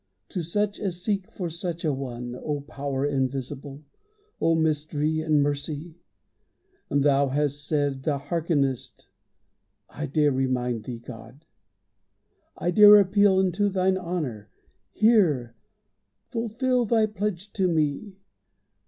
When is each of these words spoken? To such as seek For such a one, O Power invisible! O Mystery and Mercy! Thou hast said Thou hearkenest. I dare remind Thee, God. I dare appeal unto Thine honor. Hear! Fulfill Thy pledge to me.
To 0.29 0.41
such 0.41 0.79
as 0.79 0.99
seek 1.03 1.29
For 1.29 1.47
such 1.47 1.85
a 1.85 1.93
one, 1.93 2.35
O 2.35 2.61
Power 2.61 3.05
invisible! 3.05 3.83
O 4.41 4.55
Mystery 4.55 5.19
and 5.21 5.43
Mercy! 5.43 5.99
Thou 6.89 7.27
hast 7.27 7.63
said 7.67 8.01
Thou 8.01 8.17
hearkenest. 8.17 9.09
I 9.91 10.07
dare 10.07 10.31
remind 10.31 10.85
Thee, 10.85 10.97
God. 10.97 11.45
I 12.57 12.71
dare 12.71 12.95
appeal 12.95 13.37
unto 13.37 13.69
Thine 13.69 13.95
honor. 13.99 14.49
Hear! 14.89 15.55
Fulfill 16.31 16.85
Thy 16.85 17.05
pledge 17.05 17.53
to 17.53 17.67
me. 17.67 18.15